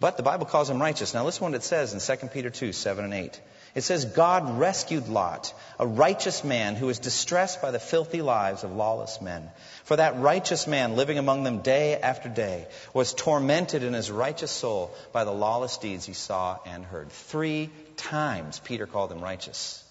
[0.00, 1.14] But the Bible calls him righteous.
[1.14, 3.40] Now listen what it says in 2 Peter 2, 7 and 8.
[3.74, 8.64] It says, God rescued Lot, a righteous man who was distressed by the filthy lives
[8.64, 9.48] of lawless men.
[9.84, 14.50] For that righteous man, living among them day after day, was tormented in his righteous
[14.50, 17.10] soul by the lawless deeds he saw and heard.
[17.10, 19.84] Three times Peter called him righteous.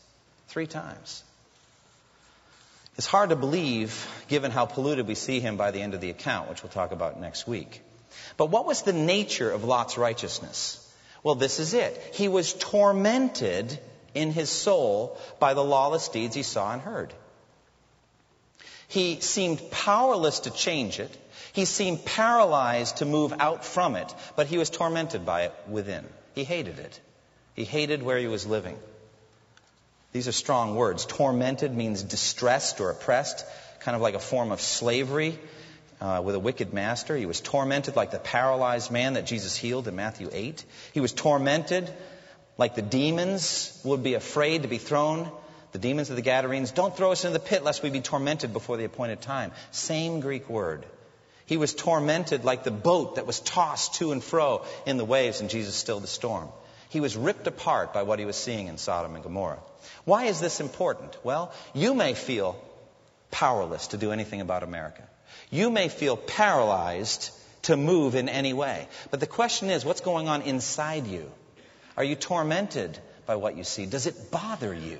[0.48, 1.24] Three times.
[2.98, 6.10] It's hard to believe given how polluted we see him by the end of the
[6.10, 7.82] account, which we'll talk about next week.
[8.38, 10.82] But what was the nature of Lot's righteousness?
[11.22, 12.12] Well, this is it.
[12.14, 13.78] He was tormented
[14.14, 17.14] in his soul by the lawless deeds he saw and heard.
[18.88, 21.18] He seemed powerless to change it.
[21.52, 26.06] He seemed paralyzed to move out from it, but he was tormented by it within.
[26.34, 27.00] He hated it.
[27.56, 28.78] He hated where he was living.
[30.16, 31.06] These are strong words.
[31.06, 33.46] Tormented means distressed or oppressed,
[33.82, 35.38] kind of like a form of slavery
[36.00, 37.18] uh, with a wicked master.
[37.18, 40.64] He was tormented like the paralyzed man that Jesus healed in Matthew 8.
[40.94, 41.94] He was tormented
[42.58, 45.30] like the demons would be afraid to be thrown.
[45.74, 48.54] The demons of the Gadarenes, don't throw us into the pit lest we be tormented
[48.54, 49.52] before the appointed time.
[49.72, 50.86] Same Greek word.
[51.46, 55.42] He was tormented like the boat that was tossed to and fro in the waves
[55.42, 56.48] and Jesus stilled the storm.
[56.88, 59.60] He was ripped apart by what he was seeing in Sodom and Gomorrah.
[60.06, 61.18] Why is this important?
[61.24, 62.56] Well, you may feel
[63.32, 65.04] powerless to do anything about America.
[65.50, 67.32] You may feel paralyzed
[67.64, 68.88] to move in any way.
[69.10, 71.32] But the question is, what's going on inside you?
[71.98, 73.86] Are you tormented by what you see?
[73.86, 75.00] Does it bother you?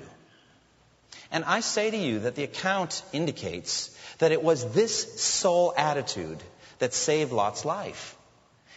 [1.30, 6.42] And I say to you that the account indicates that it was this soul attitude
[6.78, 8.16] that saved Lot's life.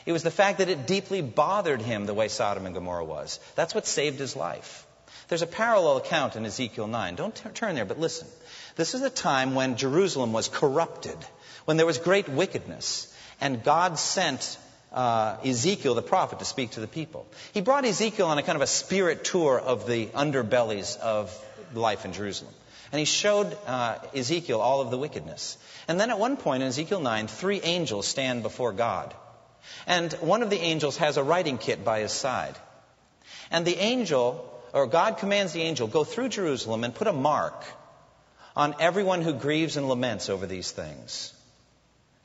[0.05, 3.39] It was the fact that it deeply bothered him the way Sodom and Gomorrah was.
[3.55, 4.85] That's what saved his life.
[5.27, 7.15] There's a parallel account in Ezekiel 9.
[7.15, 8.27] Don't t- turn there, but listen.
[8.75, 11.17] This is a time when Jerusalem was corrupted,
[11.65, 14.57] when there was great wickedness, and God sent
[14.91, 17.27] uh, Ezekiel, the prophet, to speak to the people.
[17.53, 21.33] He brought Ezekiel on a kind of a spirit tour of the underbellies of
[21.73, 22.53] life in Jerusalem.
[22.91, 25.57] And he showed uh, Ezekiel all of the wickedness.
[25.87, 29.13] And then at one point in Ezekiel 9, three angels stand before God.
[29.85, 32.55] And one of the angels has a writing kit by his side.
[33.51, 34.43] And the angel,
[34.73, 37.63] or God commands the angel, go through Jerusalem and put a mark
[38.55, 41.34] on everyone who grieves and laments over these things.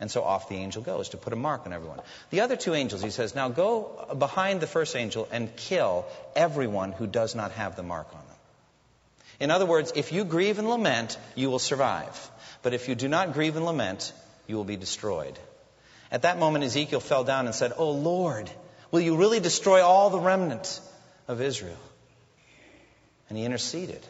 [0.00, 2.00] And so off the angel goes to put a mark on everyone.
[2.30, 6.92] The other two angels, he says, now go behind the first angel and kill everyone
[6.92, 8.36] who does not have the mark on them.
[9.40, 12.30] In other words, if you grieve and lament, you will survive.
[12.62, 14.12] But if you do not grieve and lament,
[14.46, 15.38] you will be destroyed.
[16.10, 18.50] At that moment, Ezekiel fell down and said, Oh Lord,
[18.90, 20.80] will you really destroy all the remnant
[21.28, 21.78] of Israel?
[23.28, 24.04] And he interceded.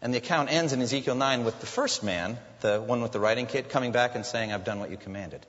[0.00, 3.20] And the account ends in Ezekiel 9 with the first man, the one with the
[3.20, 5.44] writing kit, coming back and saying, I've done what you commanded.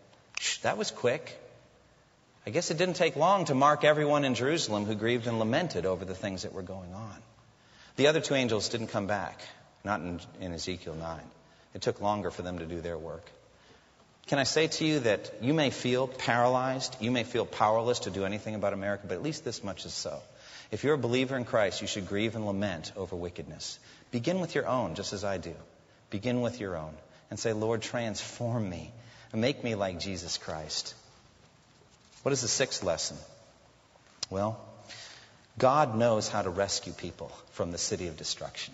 [0.62, 1.38] That was quick.
[2.48, 5.86] I guess it didn't take long to mark everyone in Jerusalem who grieved and lamented
[5.86, 7.16] over the things that were going on.
[7.96, 9.42] The other two angels didn't come back,
[9.84, 11.20] not in, in Ezekiel 9.
[11.74, 13.26] It took longer for them to do their work.
[14.28, 18.10] Can I say to you that you may feel paralyzed, you may feel powerless to
[18.10, 20.20] do anything about America, but at least this much is so.
[20.72, 23.80] If you're a believer in Christ, you should grieve and lament over wickedness.
[24.12, 25.54] Begin with your own, just as I do.
[26.10, 26.94] Begin with your own
[27.30, 28.92] and say, Lord, transform me
[29.32, 30.94] and make me like Jesus Christ.
[32.24, 33.18] What is the sixth lesson?
[34.30, 34.60] Well,
[35.58, 38.74] God knows how to rescue people from the city of destruction.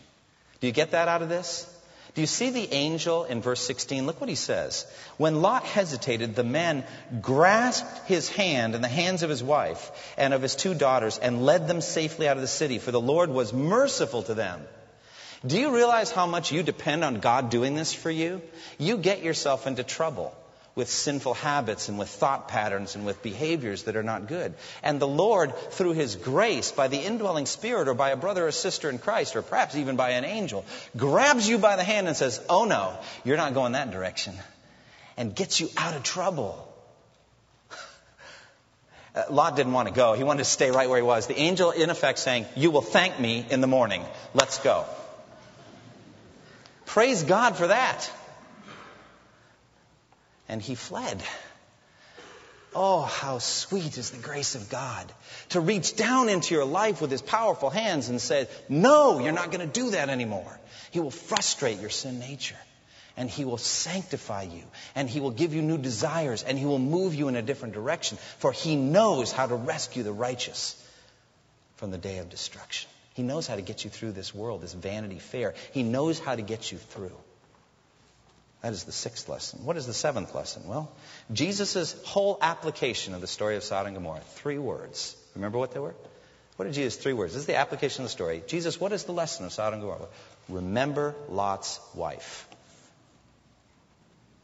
[0.59, 1.67] Do you get that out of this?
[2.13, 4.05] Do you see the angel in verse 16?
[4.05, 4.85] Look what he says.
[5.17, 6.83] When Lot hesitated, the man
[7.21, 11.45] grasped his hand and the hands of his wife and of his two daughters and
[11.45, 14.61] led them safely out of the city, for the Lord was merciful to them.
[15.45, 18.41] Do you realize how much you depend on God doing this for you?
[18.77, 20.35] You get yourself into trouble
[20.73, 24.53] with sinful habits and with thought patterns and with behaviors that are not good.
[24.83, 28.51] And the Lord, through His grace, by the indwelling Spirit or by a brother or
[28.51, 32.15] sister in Christ, or perhaps even by an angel, grabs you by the hand and
[32.15, 34.33] says, Oh no, you're not going that direction.
[35.17, 36.67] And gets you out of trouble.
[39.13, 40.13] Uh, Lot didn't want to go.
[40.13, 41.27] He wanted to stay right where he was.
[41.27, 44.05] The angel, in effect, saying, You will thank me in the morning.
[44.33, 44.85] Let's go.
[46.85, 48.09] Praise God for that.
[50.51, 51.23] And he fled.
[52.75, 55.11] Oh, how sweet is the grace of God
[55.49, 59.51] to reach down into your life with his powerful hands and say, No, you're not
[59.51, 60.59] going to do that anymore.
[60.91, 62.57] He will frustrate your sin nature
[63.17, 66.79] and he will sanctify you and he will give you new desires and he will
[66.79, 70.75] move you in a different direction for he knows how to rescue the righteous
[71.75, 72.89] from the day of destruction.
[73.13, 75.55] He knows how to get you through this world, this vanity fair.
[75.73, 77.17] He knows how to get you through.
[78.61, 79.65] That is the sixth lesson.
[79.65, 80.67] What is the seventh lesson?
[80.67, 80.91] Well,
[81.33, 84.21] Jesus' whole application of the story of Sodom and Gomorrah.
[84.35, 85.15] Three words.
[85.35, 85.95] Remember what they were?
[86.57, 86.95] What did Jesus?
[86.95, 87.33] Three words.
[87.33, 88.43] This is the application of the story.
[88.45, 90.07] Jesus, what is the lesson of Sodom and Gomorrah?
[90.47, 92.47] Remember Lot's wife.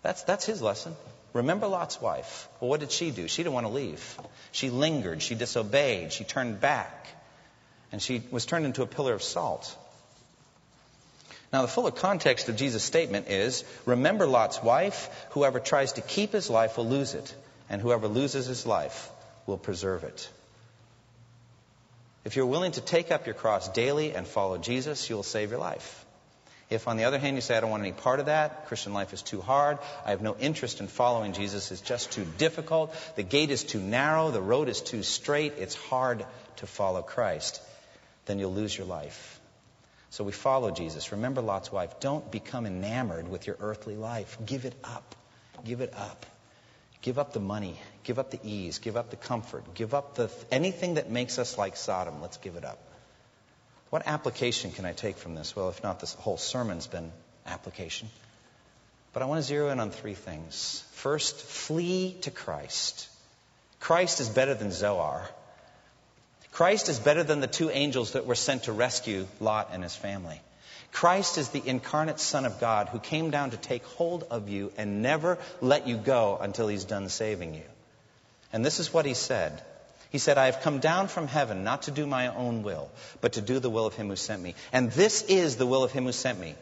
[0.01, 0.95] That's, that's his lesson.
[1.34, 2.47] Remember Lot's wife.
[2.59, 3.28] Well, what did she do?
[3.28, 4.18] She didn't want to leave.
[4.51, 5.22] She lingered.
[5.22, 6.11] She disobeyed.
[6.11, 7.07] She turned back.
[7.91, 9.78] And she was turned into a pillar of salt.
[11.53, 15.09] Now, the fuller context of Jesus' statement is remember Lot's wife.
[15.31, 17.33] Whoever tries to keep his life will lose it,
[17.69, 19.09] and whoever loses his life
[19.45, 20.29] will preserve it.
[22.25, 25.59] If you're willing to take up your cross daily and follow Jesus, you'll save your
[25.59, 26.05] life.
[26.69, 28.93] If, on the other hand, you say, I don't want any part of that, Christian
[28.93, 32.93] life is too hard, I have no interest in following Jesus, it's just too difficult,
[33.15, 36.25] the gate is too narrow, the road is too straight, it's hard
[36.57, 37.61] to follow Christ,
[38.25, 39.36] then you'll lose your life.
[40.09, 41.11] So we follow Jesus.
[41.11, 41.99] Remember Lot's wife.
[41.99, 44.37] Don't become enamored with your earthly life.
[44.45, 45.15] Give it up.
[45.65, 46.25] Give it up.
[47.01, 47.79] Give up the money.
[48.03, 48.79] Give up the ease.
[48.79, 49.73] Give up the comfort.
[49.75, 52.21] Give up the anything that makes us like Sodom.
[52.21, 52.79] Let's give it up.
[53.89, 55.55] What application can I take from this?
[55.55, 57.11] Well, if not, this whole sermon's been
[57.45, 58.09] application.
[59.13, 60.83] But I want to zero in on three things.
[60.91, 63.07] First, flee to Christ.
[63.79, 65.29] Christ is better than Zoar.
[66.57, 69.95] Christ is better than the two angels that were sent to rescue Lot and his
[69.95, 70.41] family.
[70.91, 74.71] Christ is the incarnate Son of God who came down to take hold of you
[74.75, 77.67] and never let you go until he's done saving you.
[78.51, 79.61] And this is what he said.
[80.09, 82.89] He said, I have come down from heaven not to do my own will,
[83.21, 84.55] but to do the will of him who sent me.
[84.73, 86.55] And this is the will of him who sent me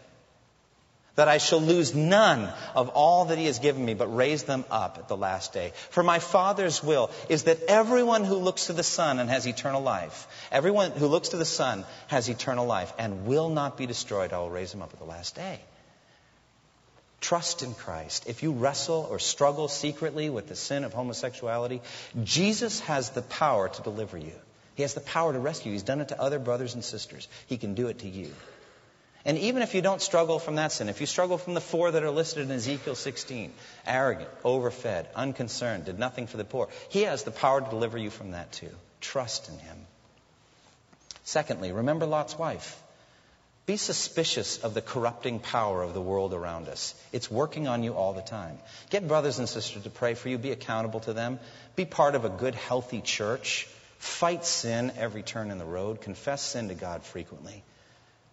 [1.15, 4.65] that I shall lose none of all that he has given me, but raise them
[4.69, 5.71] up at the last day.
[5.89, 9.81] For my Father's will is that everyone who looks to the Son and has eternal
[9.81, 14.33] life, everyone who looks to the Son has eternal life and will not be destroyed.
[14.33, 15.59] I will raise him up at the last day.
[17.21, 18.25] Trust in Christ.
[18.27, 21.81] If you wrestle or struggle secretly with the sin of homosexuality,
[22.23, 24.33] Jesus has the power to deliver you.
[24.75, 25.71] He has the power to rescue.
[25.71, 27.27] He's done it to other brothers and sisters.
[27.47, 28.31] He can do it to you.
[29.25, 31.89] And even if you don't struggle from that sin, if you struggle from the four
[31.89, 33.51] that are listed in Ezekiel 16
[33.87, 38.11] arrogant, overfed, unconcerned, did nothing for the poor he has the power to deliver you
[38.11, 38.69] from that too.
[39.01, 39.77] Trust in him.
[41.23, 42.81] Secondly, remember Lot's wife.
[43.65, 46.93] Be suspicious of the corrupting power of the world around us.
[47.11, 48.59] It's working on you all the time.
[48.91, 50.37] Get brothers and sisters to pray for you.
[50.37, 51.39] Be accountable to them.
[51.75, 53.67] Be part of a good, healthy church.
[53.97, 56.01] Fight sin every turn in the road.
[56.01, 57.63] Confess sin to God frequently.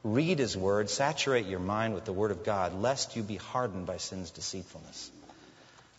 [0.05, 3.87] Read His Word, saturate your mind with the Word of God, lest you be hardened
[3.87, 5.11] by sin's deceitfulness.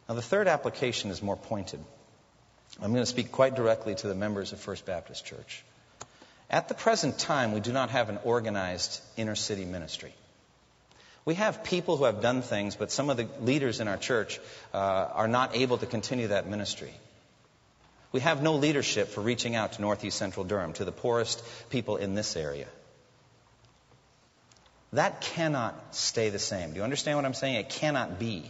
[0.09, 1.79] Now, the third application is more pointed.
[2.81, 5.63] I'm going to speak quite directly to the members of First Baptist Church.
[6.49, 10.13] At the present time, we do not have an organized inner city ministry.
[11.25, 14.41] We have people who have done things, but some of the leaders in our church
[14.73, 16.93] uh, are not able to continue that ministry.
[18.11, 21.95] We have no leadership for reaching out to Northeast Central Durham, to the poorest people
[21.95, 22.67] in this area.
[24.93, 26.71] That cannot stay the same.
[26.71, 27.55] Do you understand what I'm saying?
[27.55, 28.49] It cannot be.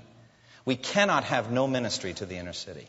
[0.66, 2.88] We cannot have no ministry to the inner city.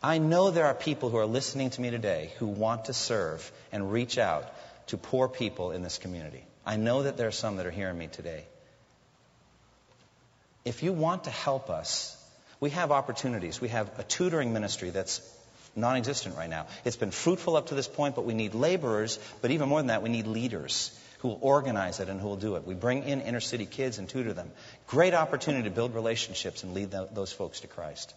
[0.00, 3.50] I know there are people who are listening to me today who want to serve
[3.72, 4.52] and reach out
[4.88, 6.44] to poor people in this community.
[6.64, 8.44] I know that there are some that are hearing me today.
[10.64, 12.16] If you want to help us,
[12.60, 13.60] we have opportunities.
[13.60, 15.20] We have a tutoring ministry that's
[15.74, 16.66] non existent right now.
[16.84, 19.88] It's been fruitful up to this point, but we need laborers, but even more than
[19.88, 22.66] that, we need leaders who will organize it and who will do it.
[22.66, 24.50] We bring in inner city kids and tutor them.
[24.86, 28.12] Great opportunity to build relationships and lead those folks to Christ.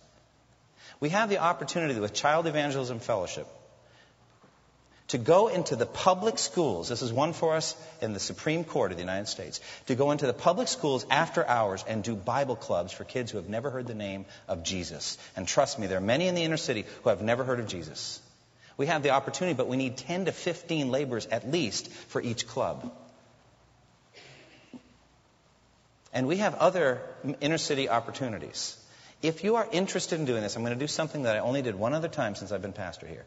[1.00, 3.48] We have the opportunity with Child Evangelism Fellowship
[5.08, 6.90] to go into the public schools.
[6.90, 9.62] This is won for us in the Supreme Court of the United States.
[9.86, 13.38] To go into the public schools after hours and do Bible clubs for kids who
[13.38, 15.18] have never heard the name of Jesus.
[15.38, 17.70] And trust me, there are many in the inner city who have never heard of
[17.70, 18.20] Jesus.
[18.78, 22.48] We have the opportunity, but we need 10 to 15 laborers at least for each
[22.48, 22.94] club.
[26.14, 27.02] And we have other
[27.42, 28.78] inner city opportunities.
[29.22, 31.64] If you are interested in doing this, I'm going to do something that I only
[31.64, 33.26] did one other time since I've been pastor here.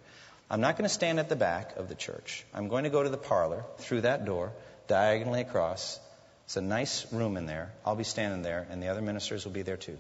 [0.49, 2.45] I'm not going to stand at the back of the church.
[2.55, 4.53] I'm going to go to the parlor through that door,
[4.89, 6.01] diagonally across.
[6.47, 7.73] It's a nice room in there.
[7.85, 9.99] I'll be standing there, and the other ministers will be there too.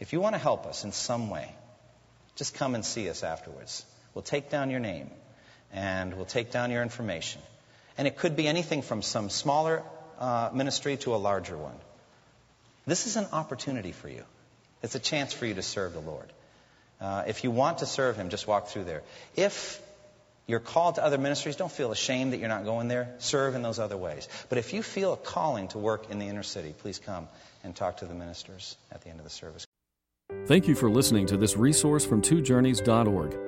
[0.00, 1.54] If you want to help us in some way,
[2.36, 3.84] just come and see us afterwards.
[4.14, 5.10] We'll take down your name
[5.72, 7.42] and we'll take down your information.
[7.96, 9.82] And it could be anything from some smaller
[10.18, 11.76] uh, ministry to a larger one.
[12.86, 14.24] This is an opportunity for you.
[14.82, 16.32] It's a chance for you to serve the Lord.
[17.00, 19.02] Uh, if you want to serve Him, just walk through there.
[19.36, 19.80] If
[20.46, 23.14] you're called to other ministries, don't feel ashamed that you're not going there.
[23.18, 24.28] Serve in those other ways.
[24.48, 27.28] But if you feel a calling to work in the inner city, please come
[27.62, 29.66] and talk to the ministers at the end of the service.
[30.46, 33.47] Thank you for listening to this resource from twojourneys.org.